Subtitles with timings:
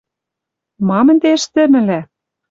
[0.87, 1.99] Мам-ӹнде ӹштӹмӹлӓ?..